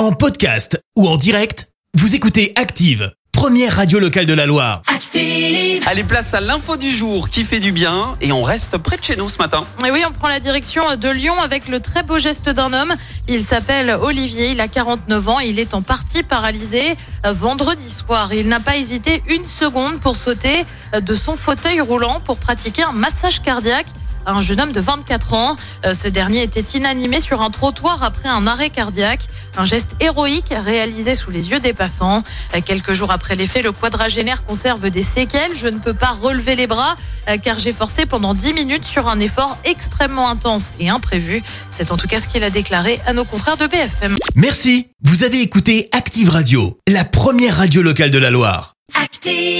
[0.00, 4.80] En podcast ou en direct, vous écoutez Active, première radio locale de la Loire.
[4.86, 5.84] Active.
[5.86, 9.04] Allez, place à l'info du jour qui fait du bien et on reste près de
[9.04, 9.62] chez nous ce matin.
[9.84, 12.94] Et oui, on prend la direction de Lyon avec le très beau geste d'un homme.
[13.28, 16.96] Il s'appelle Olivier, il a 49 ans, il est en partie paralysé.
[17.22, 20.64] Vendredi soir, il n'a pas hésité une seconde pour sauter
[20.98, 23.88] de son fauteuil roulant pour pratiquer un massage cardiaque
[24.30, 25.56] à un jeune homme de 24 ans.
[25.84, 29.22] Euh, Ce dernier était inanimé sur un trottoir après un arrêt cardiaque.
[29.56, 32.22] Un geste héroïque réalisé sous les yeux des passants.
[32.54, 35.52] Euh, Quelques jours après les faits, le quadragénaire conserve des séquelles.
[35.54, 36.96] Je ne peux pas relever les bras
[37.28, 41.42] euh, car j'ai forcé pendant 10 minutes sur un effort extrêmement intense et imprévu.
[41.70, 44.16] C'est en tout cas ce qu'il a déclaré à nos confrères de BFM.
[44.36, 48.74] Merci, vous avez écouté Active Radio, la première radio locale de la Loire.
[48.94, 49.59] Active.